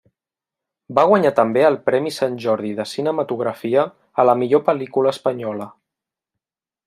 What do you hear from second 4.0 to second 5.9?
a la millor pel·lícula espanyola.